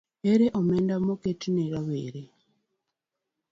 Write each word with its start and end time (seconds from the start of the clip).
ohero 0.23 0.45
omenda 0.59 0.95
moketi 1.05 1.49
ne 1.51 1.63
rowereB. 1.71 2.27